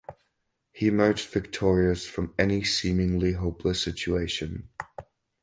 [0.71, 4.67] He emerged victorious from any seemingly hopeless situation.